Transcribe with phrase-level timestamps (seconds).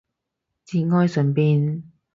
[0.65, 1.83] 節哀順變